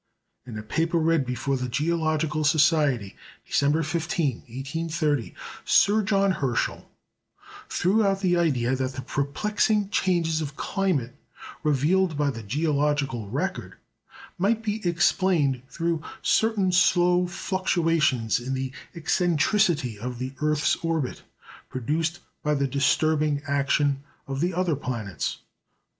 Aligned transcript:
In 0.47 0.57
a 0.57 0.63
paper 0.63 0.97
read 0.97 1.27
before 1.27 1.57
the 1.57 1.69
Geological 1.69 2.43
Society, 2.43 3.15
December 3.45 3.83
15, 3.83 4.37
1830, 4.47 5.35
Sir 5.63 6.01
John 6.01 6.31
Herschel 6.31 6.89
threw 7.69 8.03
out 8.03 8.21
the 8.21 8.35
idea 8.35 8.75
that 8.75 8.93
the 8.93 9.03
perplexing 9.03 9.89
changes 9.89 10.41
of 10.41 10.55
climate 10.55 11.15
revealed 11.61 12.17
by 12.17 12.31
the 12.31 12.41
geological 12.41 13.29
record 13.29 13.75
might 14.39 14.63
be 14.63 14.81
explained 14.89 15.61
through 15.69 16.01
certain 16.23 16.71
slow 16.71 17.27
fluctuations 17.27 18.39
in 18.39 18.55
the 18.55 18.71
eccentricity 18.95 19.99
of 19.99 20.17
the 20.17 20.33
earth's 20.41 20.75
orbit, 20.77 21.21
produced 21.69 22.21
by 22.41 22.55
the 22.55 22.65
disturbing 22.65 23.43
action 23.47 24.01
of 24.25 24.41
the 24.41 24.51
other 24.55 24.75
planets. 24.75 25.37